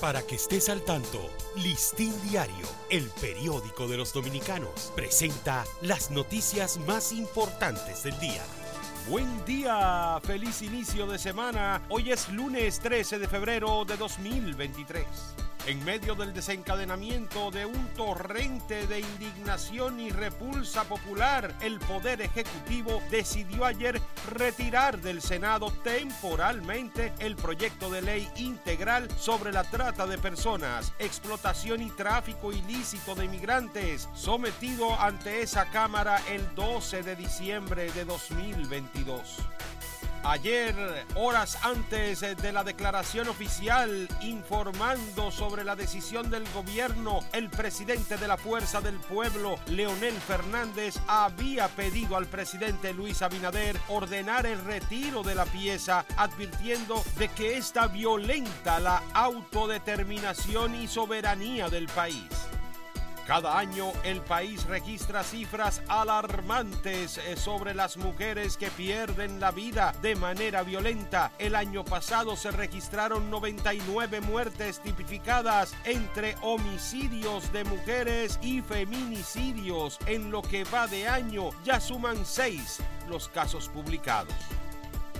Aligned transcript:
Para 0.00 0.20
que 0.20 0.34
estés 0.34 0.68
al 0.68 0.82
tanto, 0.82 1.30
Listín 1.56 2.12
Diario, 2.28 2.66
el 2.90 3.08
periódico 3.18 3.88
de 3.88 3.96
los 3.96 4.12
dominicanos, 4.12 4.92
presenta 4.94 5.64
las 5.80 6.10
noticias 6.10 6.78
más 6.86 7.12
importantes 7.12 8.02
del 8.02 8.18
día. 8.18 8.42
Buen 9.08 9.42
día, 9.46 10.20
feliz 10.22 10.60
inicio 10.60 11.06
de 11.06 11.18
semana. 11.18 11.80
Hoy 11.88 12.12
es 12.12 12.28
lunes 12.28 12.78
13 12.80 13.18
de 13.18 13.26
febrero 13.26 13.86
de 13.86 13.96
2023 13.96 15.45
en 15.66 15.84
medio 15.84 16.14
del 16.14 16.32
desencadenamiento 16.32 17.50
de 17.50 17.66
un 17.66 17.88
torrente 17.94 18.86
de 18.86 19.00
indignación 19.00 19.98
y 19.98 20.10
repulsa 20.10 20.84
popular, 20.84 21.52
el 21.60 21.80
Poder 21.80 22.22
Ejecutivo 22.22 23.02
decidió 23.10 23.64
ayer 23.64 24.00
retirar 24.30 25.00
del 25.00 25.20
Senado 25.20 25.72
temporalmente 25.82 27.12
el 27.18 27.34
proyecto 27.34 27.90
de 27.90 28.02
ley 28.02 28.28
integral 28.36 29.08
sobre 29.18 29.52
la 29.52 29.64
trata 29.64 30.06
de 30.06 30.18
personas, 30.18 30.92
explotación 31.00 31.82
y 31.82 31.90
tráfico 31.90 32.52
ilícito 32.52 33.16
de 33.16 33.24
inmigrantes, 33.24 34.08
sometido 34.14 34.98
ante 35.00 35.42
esa 35.42 35.66
Cámara 35.70 36.20
el 36.30 36.54
12 36.54 37.02
de 37.02 37.16
diciembre 37.16 37.90
de 37.90 38.04
2022. 38.04 39.38
Ayer, 40.28 40.74
horas 41.14 41.56
antes 41.62 42.20
de 42.20 42.52
la 42.52 42.64
declaración 42.64 43.28
oficial 43.28 44.08
informando 44.22 45.30
sobre 45.30 45.62
la 45.62 45.76
decisión 45.76 46.30
del 46.30 46.42
gobierno, 46.52 47.20
el 47.32 47.48
presidente 47.48 48.16
de 48.16 48.26
la 48.26 48.36
Fuerza 48.36 48.80
del 48.80 48.96
Pueblo, 48.96 49.56
Leonel 49.68 50.14
Fernández, 50.14 50.96
había 51.06 51.68
pedido 51.68 52.16
al 52.16 52.26
presidente 52.26 52.92
Luis 52.92 53.22
Abinader 53.22 53.78
ordenar 53.86 54.46
el 54.46 54.64
retiro 54.64 55.22
de 55.22 55.36
la 55.36 55.44
pieza, 55.44 56.04
advirtiendo 56.16 57.04
de 57.18 57.28
que 57.28 57.56
esta 57.56 57.86
violenta 57.86 58.80
la 58.80 59.04
autodeterminación 59.14 60.74
y 60.74 60.88
soberanía 60.88 61.68
del 61.68 61.86
país. 61.86 62.45
Cada 63.26 63.58
año 63.58 63.90
el 64.04 64.20
país 64.20 64.64
registra 64.66 65.24
cifras 65.24 65.82
alarmantes 65.88 67.18
eh, 67.18 67.36
sobre 67.36 67.74
las 67.74 67.96
mujeres 67.96 68.56
que 68.56 68.70
pierden 68.70 69.40
la 69.40 69.50
vida 69.50 69.92
de 70.00 70.14
manera 70.14 70.62
violenta. 70.62 71.32
El 71.40 71.56
año 71.56 71.84
pasado 71.84 72.36
se 72.36 72.52
registraron 72.52 73.28
99 73.28 74.20
muertes 74.20 74.80
tipificadas 74.80 75.74
entre 75.84 76.36
homicidios 76.40 77.52
de 77.52 77.64
mujeres 77.64 78.38
y 78.42 78.60
feminicidios. 78.60 79.98
En 80.06 80.30
lo 80.30 80.42
que 80.42 80.62
va 80.62 80.86
de 80.86 81.08
año 81.08 81.50
ya 81.64 81.80
suman 81.80 82.24
seis 82.24 82.78
los 83.08 83.28
casos 83.28 83.68
publicados. 83.68 84.34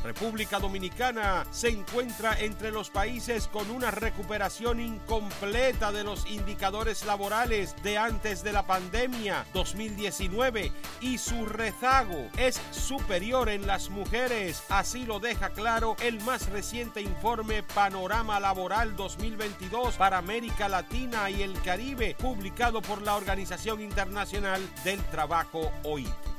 República 0.03 0.59
Dominicana 0.59 1.45
se 1.51 1.69
encuentra 1.69 2.37
entre 2.39 2.71
los 2.71 2.89
países 2.89 3.47
con 3.47 3.71
una 3.71 3.89
recuperación 3.89 4.81
incompleta 4.81 5.91
de 5.91 6.03
los 6.03 6.29
indicadores 6.29 7.05
laborales 7.05 7.75
de 7.83 7.97
antes 7.97 8.43
de 8.43 8.51
la 8.51 8.67
pandemia 8.67 9.45
2019 9.53 10.71
y 10.99 11.17
su 11.17 11.45
rezago 11.45 12.27
es 12.37 12.61
superior 12.71 13.49
en 13.49 13.65
las 13.65 13.89
mujeres. 13.89 14.63
Así 14.69 15.05
lo 15.05 15.19
deja 15.19 15.51
claro 15.51 15.95
el 16.01 16.19
más 16.21 16.49
reciente 16.49 17.01
informe 17.01 17.63
Panorama 17.63 18.39
Laboral 18.39 18.95
2022 18.95 19.95
para 19.95 20.17
América 20.17 20.67
Latina 20.67 21.29
y 21.29 21.43
el 21.43 21.59
Caribe 21.61 22.15
publicado 22.19 22.81
por 22.81 23.01
la 23.01 23.15
Organización 23.15 23.81
Internacional 23.81 24.61
del 24.83 25.01
Trabajo 25.05 25.71
OIT. 25.83 26.32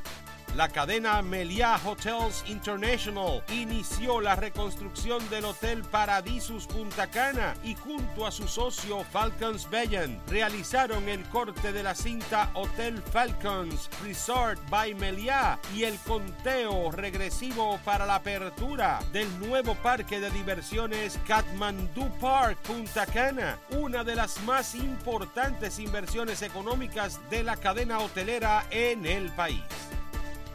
La 0.57 0.69
cadena 0.69 1.21
Meliá 1.21 1.81
Hotels 1.85 2.45
International 2.47 3.43
inició 3.49 4.21
la 4.21 4.37
reconstrucción 4.37 5.29
del 5.29 5.47
Hotel 5.47 5.83
Paradisus 5.83 6.69
Punta 6.69 7.09
Cana 7.09 7.55
y 7.65 7.75
junto 7.75 8.25
a 8.25 8.31
su 8.31 8.47
socio 8.47 9.03
Falcons 9.03 9.69
Bellan 9.69 10.21
realizaron 10.29 11.09
el 11.09 11.25
corte 11.25 11.73
de 11.73 11.83
la 11.83 11.97
cinta 11.97 12.53
Hotel 12.55 13.03
Falcons 13.03 13.91
Resort 14.05 14.61
by 14.71 14.95
Meliá 14.95 15.59
y 15.75 15.83
el 15.83 15.99
conteo 15.99 16.93
regresivo 16.93 17.81
para 17.85 18.07
la 18.07 18.15
apertura 18.15 19.01
del 19.13 19.27
nuevo 19.41 19.75
parque 19.75 20.21
de 20.21 20.31
diversiones 20.31 21.19
Kathmandu 21.27 22.09
Park 22.21 22.59
Punta 22.59 23.07
Cana, 23.07 23.59
una 23.71 24.05
de 24.05 24.15
las 24.15 24.41
más 24.45 24.77
importantes 24.77 25.81
inversiones 25.81 26.43
económicas 26.43 27.19
de 27.29 27.43
la 27.43 27.57
cadena 27.57 27.99
hotelera 27.99 28.67
en 28.71 29.05
el 29.05 29.33
país. 29.33 29.65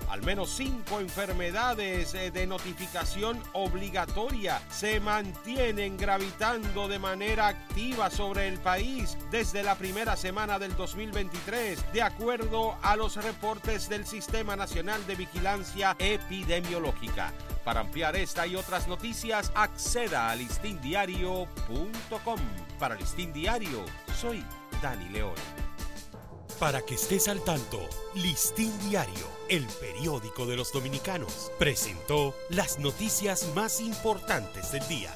Al 0.10 0.24
menos 0.24 0.50
cinco 0.50 1.00
enfermedades 1.00 2.16
eh, 2.16 2.32
de 2.32 2.48
notificación 2.48 3.40
obligatoria 3.54 4.60
se 4.72 5.00
mantienen 5.00 5.98
gravitando 5.98 6.88
de 6.88 6.98
manera 6.98 7.48
activa 7.48 8.10
sobre 8.10 8.48
el 8.48 8.58
país 8.58 9.16
desde 9.30 9.62
la 9.62 9.76
primera 9.76 10.16
semana 10.16 10.58
del 10.58 10.76
2023, 10.76 11.94
de 11.94 12.02
acuerdo 12.02 12.76
a 12.82 12.96
los 12.96 13.18
reportes 13.18 13.88
del 13.88 14.08
Sistema 14.08 14.56
Nacional 14.56 15.06
de 15.06 15.16
Vigilancia 15.16 15.96
Epidemiológica. 16.00 17.32
Para 17.64 17.82
ampliar 17.82 18.16
esta 18.16 18.48
y 18.48 18.56
otras 18.56 18.88
noticias, 18.88 19.52
acceda 19.54 20.32
a 20.32 20.36
listindiario.com. 20.36 22.40
Para 22.80 22.96
Listín 22.96 23.32
Diario, 23.32 23.86
soy 24.20 24.44
Dani 24.82 25.10
León. 25.10 25.69
Para 26.60 26.82
que 26.82 26.96
estés 26.96 27.30
al 27.30 27.42
tanto, 27.42 27.80
Listín 28.16 28.78
Diario, 28.90 29.28
el 29.48 29.66
periódico 29.80 30.46
de 30.46 30.58
los 30.58 30.74
dominicanos, 30.74 31.54
presentó 31.58 32.36
las 32.50 32.80
noticias 32.80 33.48
más 33.56 33.80
importantes 33.80 34.74
del 34.74 34.86
día. 34.90 35.16